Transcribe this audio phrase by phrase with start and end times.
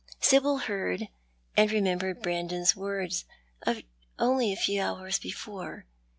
[0.19, 1.09] Sibyl heard
[1.55, 3.25] and remembered Brandon's words
[3.61, 3.83] of
[4.17, 5.85] only a few hours before.